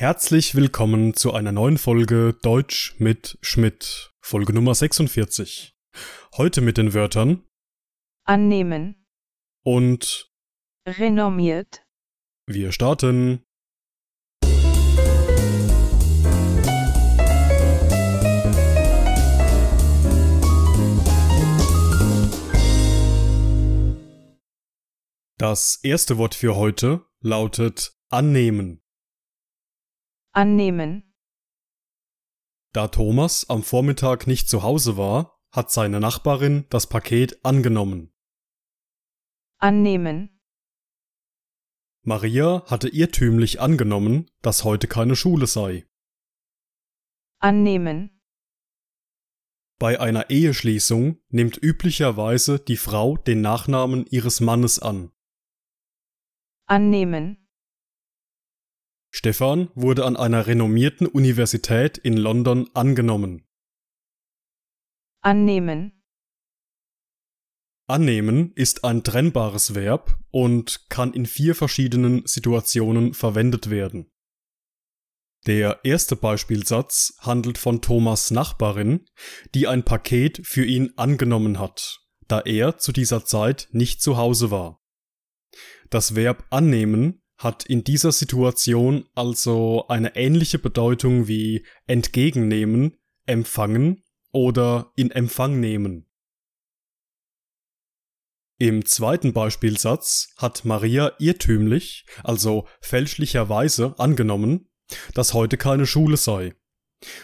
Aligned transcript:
Herzlich 0.00 0.54
willkommen 0.54 1.14
zu 1.14 1.32
einer 1.32 1.50
neuen 1.50 1.76
Folge 1.76 2.32
Deutsch 2.42 2.94
mit 2.98 3.36
Schmidt, 3.42 4.14
Folge 4.20 4.52
Nummer 4.52 4.72
46. 4.72 5.76
Heute 6.36 6.60
mit 6.60 6.78
den 6.78 6.94
Wörtern 6.94 7.42
annehmen, 8.24 9.08
und 9.64 10.30
renommiert, 10.86 11.84
wir 12.46 12.70
starten. 12.70 13.42
Das 25.38 25.80
erste 25.82 26.18
Wort 26.18 26.36
für 26.36 26.54
heute 26.54 27.04
lautet 27.20 27.98
annehmen. 28.10 28.80
Annehmen, 30.38 31.02
Da 32.72 32.86
Thomas 32.88 33.48
am 33.50 33.62
Vormittag 33.64 34.26
nicht 34.28 34.48
zu 34.48 34.62
Hause 34.62 34.96
war, 34.96 35.36
hat 35.50 35.72
seine 35.72 35.98
Nachbarin 35.98 36.66
das 36.70 36.88
Paket 36.88 37.44
angenommen. 37.44 38.12
annehmen, 39.58 40.40
Maria 42.02 42.62
hatte 42.66 42.88
irrtümlich 42.88 43.60
angenommen, 43.60 44.30
dass 44.40 44.62
heute 44.62 44.86
keine 44.86 45.16
Schule 45.16 45.46
sei. 45.48 45.86
annehmen, 47.40 48.20
Bei 49.80 49.98
einer 50.00 50.30
Eheschließung 50.30 51.18
nimmt 51.28 51.56
üblicherweise 51.60 52.60
die 52.60 52.76
Frau 52.76 53.16
den 53.16 53.40
Nachnamen 53.40 54.06
ihres 54.06 54.40
Mannes 54.40 54.78
an. 54.78 55.10
annehmen, 56.66 57.47
Stefan 59.18 59.68
wurde 59.74 60.04
an 60.04 60.16
einer 60.16 60.46
renommierten 60.46 61.04
Universität 61.08 61.98
in 61.98 62.16
London 62.16 62.70
angenommen. 62.74 63.48
annehmen, 65.22 66.04
Annehmen 67.88 68.52
ist 68.54 68.84
ein 68.84 69.02
trennbares 69.02 69.74
Verb 69.74 70.20
und 70.30 70.88
kann 70.88 71.12
in 71.14 71.26
vier 71.26 71.56
verschiedenen 71.56 72.24
Situationen 72.26 73.12
verwendet 73.12 73.70
werden. 73.70 74.08
Der 75.48 75.80
erste 75.82 76.14
Beispielsatz 76.14 77.16
handelt 77.18 77.58
von 77.58 77.82
Thomas 77.82 78.30
Nachbarin, 78.30 79.04
die 79.52 79.66
ein 79.66 79.84
Paket 79.84 80.46
für 80.46 80.64
ihn 80.64 80.92
angenommen 80.96 81.58
hat, 81.58 81.98
da 82.28 82.38
er 82.38 82.78
zu 82.78 82.92
dieser 82.92 83.24
Zeit 83.24 83.66
nicht 83.72 84.00
zu 84.00 84.16
Hause 84.16 84.52
war. 84.52 84.80
Das 85.90 86.14
Verb 86.14 86.46
annehmen 86.50 87.24
hat 87.38 87.64
in 87.64 87.84
dieser 87.84 88.12
Situation 88.12 89.06
also 89.14 89.86
eine 89.88 90.16
ähnliche 90.16 90.58
Bedeutung 90.58 91.28
wie 91.28 91.64
entgegennehmen, 91.86 92.96
empfangen 93.26 94.02
oder 94.32 94.92
in 94.96 95.10
Empfang 95.10 95.60
nehmen. 95.60 96.04
Im 98.60 98.84
zweiten 98.84 99.32
Beispielsatz 99.32 100.34
hat 100.36 100.64
Maria 100.64 101.12
irrtümlich, 101.20 102.06
also 102.24 102.66
fälschlicherweise 102.80 103.94
angenommen, 103.98 104.68
dass 105.14 105.32
heute 105.32 105.56
keine 105.56 105.86
Schule 105.86 106.16
sei. 106.16 106.54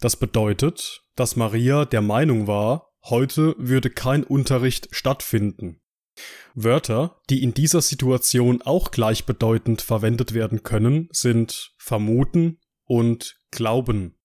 Das 0.00 0.14
bedeutet, 0.14 1.02
dass 1.16 1.34
Maria 1.34 1.84
der 1.84 2.02
Meinung 2.02 2.46
war, 2.46 2.92
heute 3.06 3.56
würde 3.58 3.90
kein 3.90 4.22
Unterricht 4.22 4.88
stattfinden. 4.92 5.80
Wörter, 6.54 7.20
die 7.28 7.42
in 7.42 7.54
dieser 7.54 7.82
Situation 7.82 8.62
auch 8.62 8.90
gleichbedeutend 8.90 9.82
verwendet 9.82 10.34
werden 10.34 10.62
können, 10.62 11.08
sind 11.12 11.74
vermuten 11.78 12.58
und 12.84 13.40
glauben. 13.50 14.18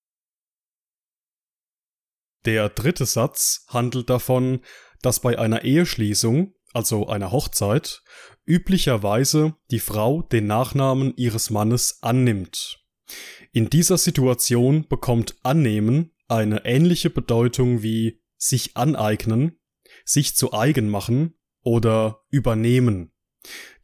Der 2.46 2.70
dritte 2.70 3.06
Satz 3.06 3.66
handelt 3.68 4.10
davon, 4.10 4.62
dass 5.02 5.20
bei 5.20 5.38
einer 5.38 5.64
Eheschließung, 5.64 6.56
also 6.74 7.08
einer 7.08 7.32
Hochzeit, 7.32 8.02
üblicherweise 8.46 9.56
die 9.70 9.80
Frau 9.80 10.22
den 10.22 10.48
Nachnamen 10.48 11.14
ihres 11.18 11.50
Mannes 11.50 12.02
annimmt. 12.02 12.80
In 13.52 13.70
dieser 13.70 13.98
Situation 13.98 14.88
bekommt 14.88 15.36
annehmen 15.44 16.14
eine 16.28 16.66
ähnliche 16.66 17.10
Bedeutung 17.10 17.84
wie 17.84 18.22
sich 18.38 18.78
aneignen, 18.78 19.60
sich 20.06 20.36
zu 20.36 20.54
eigen 20.54 20.90
machen 20.90 21.36
oder 21.64 22.22
übernehmen. 22.30 23.12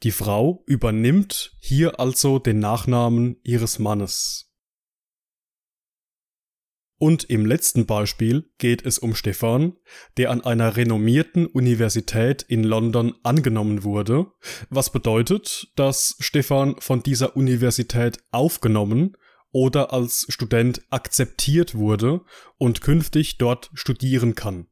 Die 0.04 0.12
Frau 0.12 0.64
übernimmt 0.68 1.56
hier 1.60 2.00
also 2.00 2.40
den 2.40 2.60
Nachnamen 2.60 3.38
ihres 3.44 3.80
Mannes. 3.80 4.48
Und 7.00 7.26
im 7.26 7.46
letzten 7.46 7.86
Beispiel 7.86 8.50
geht 8.58 8.84
es 8.84 8.98
um 8.98 9.14
Stefan, 9.14 9.74
der 10.18 10.32
an 10.32 10.42
einer 10.42 10.78
renommierten 10.78 11.46
Universität 11.46 12.42
in 12.42 12.64
London 12.64 13.14
angenommen 13.22 13.84
wurde, 13.84 14.32
was 14.70 14.92
bedeutet, 14.92 15.72
dass 15.76 16.16
Stefan 16.20 16.76
von 16.80 17.04
dieser 17.04 17.38
Universität 17.38 18.18
aufgenommen 18.32 19.16
oder 19.52 19.94
als 19.94 20.26
Student 20.30 20.82
akzeptiert 20.90 21.76
wurde 21.76 22.22
und 22.58 22.82
künftig 22.82 23.38
dort 23.38 23.70
studieren 23.76 24.34
kann. 24.34 24.68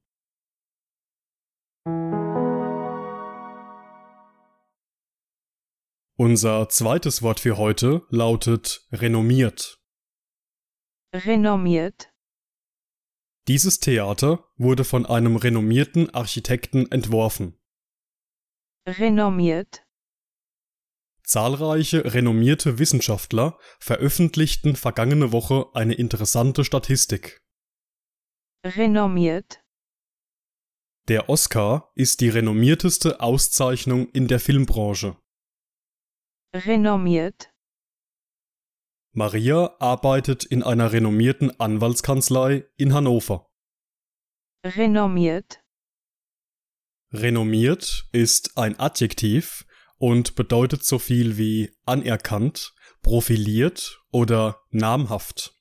Unser 6.18 6.70
zweites 6.70 7.22
Wort 7.22 7.42
für 7.42 7.58
heute 7.58 8.04
lautet 8.10 8.88
renommiert. 8.92 9.82
renommiert, 11.14 12.10
Dieses 13.50 13.80
Theater 13.80 14.50
wurde 14.56 14.86
von 14.86 15.06
einem 15.06 15.36
renommierten 15.36 16.10
Architekten 16.14 16.90
entworfen. 16.92 17.60
renommiert, 18.88 19.86
Zahlreiche 21.24 22.14
renommierte 22.14 22.80
Wissenschaftler 22.80 23.58
veröffentlichten 23.80 24.76
vergangene 24.76 25.32
Woche 25.34 25.68
eine 25.74 25.96
interessante 25.96 26.64
Statistik. 26.64 27.42
renommiert, 28.66 29.62
Der 31.10 31.28
Oscar 31.30 31.92
ist 31.96 32.22
die 32.22 32.30
renommierteste 32.30 33.20
Auszeichnung 33.20 34.08
in 34.12 34.28
der 34.30 34.40
Filmbranche. 34.40 35.18
Renommiert, 36.56 37.52
Maria 39.12 39.76
arbeitet 39.80 40.44
in 40.44 40.62
einer 40.62 40.92
renommierten 40.92 41.58
Anwaltskanzlei 41.60 42.66
in 42.76 42.94
Hannover. 42.94 43.48
renommiert, 44.66 45.62
Renommiert 47.14 48.08
ist 48.12 48.58
ein 48.58 48.78
Adjektiv 48.78 49.66
und 49.98 50.36
bedeutet 50.36 50.84
so 50.84 51.00
viel 51.00 51.38
wie 51.38 51.72
anerkannt, 51.86 52.74
profiliert 53.02 54.02
oder 54.12 54.62
namhaft. 54.72 55.56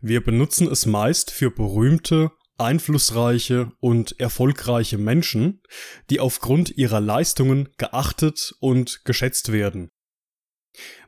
Wir 0.00 0.24
benutzen 0.24 0.70
es 0.70 0.86
meist 0.86 1.30
für 1.30 1.50
berühmte, 1.50 2.30
einflussreiche 2.56 3.72
und 3.80 4.18
erfolgreiche 4.18 4.96
Menschen, 4.96 5.62
die 6.08 6.20
aufgrund 6.20 6.70
ihrer 6.78 7.00
Leistungen 7.00 7.68
geachtet 7.76 8.54
und 8.60 9.04
geschätzt 9.04 9.52
werden. 9.52 9.90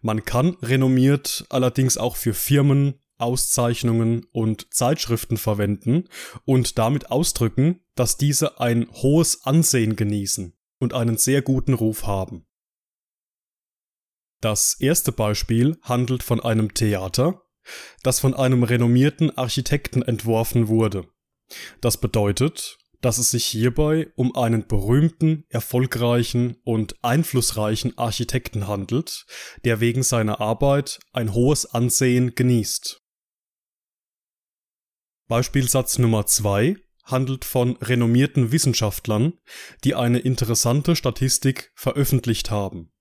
Man 0.00 0.24
kann 0.24 0.56
renommiert 0.62 1.44
allerdings 1.48 1.96
auch 1.96 2.16
für 2.16 2.34
Firmen, 2.34 3.00
Auszeichnungen 3.18 4.26
und 4.32 4.74
Zeitschriften 4.74 5.36
verwenden 5.36 6.08
und 6.44 6.78
damit 6.78 7.10
ausdrücken, 7.10 7.80
dass 7.94 8.16
diese 8.16 8.60
ein 8.60 8.90
hohes 8.90 9.44
Ansehen 9.44 9.94
genießen 9.94 10.56
und 10.80 10.92
einen 10.92 11.16
sehr 11.16 11.42
guten 11.42 11.74
Ruf 11.74 12.06
haben. 12.06 12.46
Das 14.40 14.74
erste 14.80 15.12
Beispiel 15.12 15.78
handelt 15.82 16.24
von 16.24 16.40
einem 16.40 16.74
Theater, 16.74 17.42
das 18.02 18.18
von 18.18 18.34
einem 18.34 18.64
renommierten 18.64 19.30
Architekten 19.38 20.02
entworfen 20.02 20.66
wurde. 20.66 21.06
Das 21.80 21.98
bedeutet, 21.98 22.78
dass 23.02 23.18
es 23.18 23.30
sich 23.30 23.44
hierbei 23.44 24.10
um 24.16 24.34
einen 24.34 24.66
berühmten, 24.66 25.44
erfolgreichen 25.50 26.56
und 26.64 26.96
einflussreichen 27.04 27.98
Architekten 27.98 28.66
handelt, 28.68 29.26
der 29.64 29.80
wegen 29.80 30.02
seiner 30.02 30.40
Arbeit 30.40 31.00
ein 31.12 31.34
hohes 31.34 31.66
Ansehen 31.66 32.34
genießt. 32.34 33.00
Beispielsatz 35.28 35.98
Nummer 35.98 36.26
zwei 36.26 36.76
handelt 37.04 37.44
von 37.44 37.76
renommierten 37.78 38.52
Wissenschaftlern, 38.52 39.34
die 39.82 39.94
eine 39.94 40.20
interessante 40.20 40.94
Statistik 40.94 41.72
veröffentlicht 41.74 42.50
haben. 42.50 42.92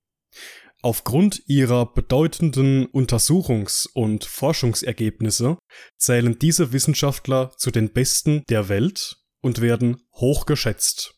Aufgrund 0.81 1.43
ihrer 1.45 1.93
bedeutenden 1.93 2.87
Untersuchungs- 2.87 3.87
und 3.93 4.25
Forschungsergebnisse 4.25 5.59
zählen 5.97 6.39
diese 6.39 6.73
Wissenschaftler 6.73 7.51
zu 7.55 7.69
den 7.69 7.93
besten 7.93 8.43
der 8.49 8.67
Welt 8.67 9.20
und 9.41 9.61
werden 9.61 10.01
hoch 10.13 10.45
geschätzt. 10.45 11.15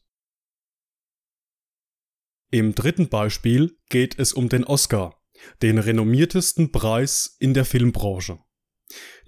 Im 2.51 2.75
dritten 2.75 3.09
Beispiel 3.09 3.77
geht 3.89 4.19
es 4.19 4.33
um 4.33 4.49
den 4.49 4.63
Oscar, 4.63 5.19
den 5.61 5.79
renommiertesten 5.79 6.71
Preis 6.71 7.35
in 7.39 7.53
der 7.53 7.65
Filmbranche. 7.65 8.39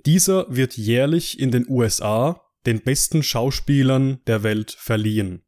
Dieser 0.06 0.46
wird 0.56 0.78
jährlich 0.78 1.40
in 1.40 1.52
den 1.52 1.68
USA 1.68 2.42
den 2.66 2.82
besten 2.82 3.24
Schauspielern 3.24 4.22
der 4.28 4.44
Welt 4.44 4.72
verliehen. 4.72 5.44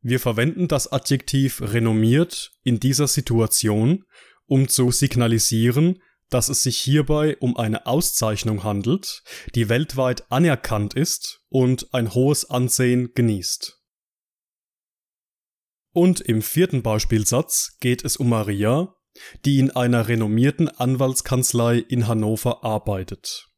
Wir 0.00 0.20
verwenden 0.20 0.68
das 0.68 0.90
Adjektiv 0.90 1.60
renommiert 1.60 2.52
in 2.62 2.80
dieser 2.80 3.08
Situation, 3.08 4.04
um 4.46 4.68
zu 4.68 4.90
signalisieren, 4.90 6.00
dass 6.30 6.48
es 6.48 6.62
sich 6.62 6.78
hierbei 6.78 7.36
um 7.38 7.56
eine 7.56 7.86
Auszeichnung 7.86 8.64
handelt, 8.64 9.22
die 9.54 9.68
weltweit 9.68 10.30
anerkannt 10.30 10.94
ist 10.94 11.42
und 11.48 11.92
ein 11.94 12.14
hohes 12.14 12.48
Ansehen 12.48 13.12
genießt. 13.14 13.78
Und 15.92 16.20
im 16.20 16.42
vierten 16.42 16.82
Beispielsatz 16.82 17.76
geht 17.80 18.04
es 18.04 18.16
um 18.16 18.28
Maria, 18.28 18.94
die 19.44 19.58
in 19.58 19.70
einer 19.70 20.08
renommierten 20.08 20.68
Anwaltskanzlei 20.68 21.78
in 21.78 22.06
Hannover 22.06 22.62
arbeitet. 22.62 23.48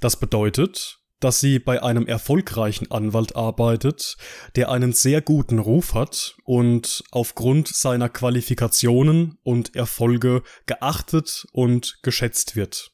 Das 0.00 0.18
bedeutet, 0.18 0.98
dass 1.20 1.40
sie 1.40 1.58
bei 1.58 1.82
einem 1.82 2.06
erfolgreichen 2.06 2.90
Anwalt 2.90 3.36
arbeitet, 3.36 4.16
der 4.54 4.70
einen 4.70 4.92
sehr 4.92 5.22
guten 5.22 5.58
Ruf 5.58 5.94
hat 5.94 6.36
und 6.44 7.02
aufgrund 7.10 7.68
seiner 7.68 8.08
Qualifikationen 8.08 9.38
und 9.42 9.74
Erfolge 9.74 10.42
geachtet 10.66 11.46
und 11.52 11.98
geschätzt 12.02 12.56
wird. 12.56 12.90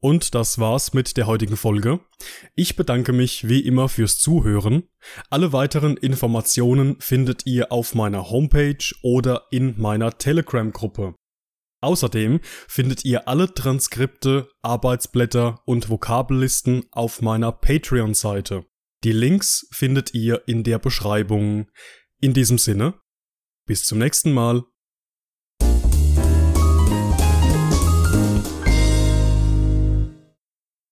Und 0.00 0.36
das 0.36 0.60
war's 0.60 0.92
mit 0.92 1.16
der 1.16 1.26
heutigen 1.26 1.56
Folge. 1.56 1.98
Ich 2.54 2.76
bedanke 2.76 3.12
mich 3.12 3.48
wie 3.48 3.60
immer 3.60 3.88
fürs 3.88 4.18
Zuhören. 4.18 4.84
Alle 5.30 5.52
weiteren 5.52 5.96
Informationen 5.96 7.00
findet 7.00 7.44
ihr 7.46 7.72
auf 7.72 7.94
meiner 7.96 8.30
Homepage 8.30 8.94
oder 9.02 9.46
in 9.50 9.74
meiner 9.80 10.16
Telegram-Gruppe. 10.16 11.16
Außerdem 11.80 12.40
findet 12.68 13.04
ihr 13.04 13.28
alle 13.28 13.52
Transkripte, 13.52 14.48
Arbeitsblätter 14.62 15.62
und 15.66 15.88
Vokabellisten 15.88 16.84
auf 16.90 17.22
meiner 17.22 17.52
Patreon-Seite. 17.52 18.64
Die 19.04 19.12
Links 19.12 19.68
findet 19.72 20.14
ihr 20.14 20.42
in 20.46 20.64
der 20.64 20.78
Beschreibung. 20.78 21.70
In 22.20 22.32
diesem 22.32 22.56
Sinne, 22.56 22.94
bis 23.66 23.84
zum 23.84 23.98
nächsten 23.98 24.32
Mal. 24.32 24.64